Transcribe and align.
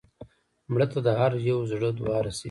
مړه 0.71 0.85
ته 0.91 0.99
د 1.05 1.09
هر 1.19 1.31
یو 1.49 1.59
زړه 1.71 1.89
دعا 1.99 2.17
رسېږي 2.25 2.39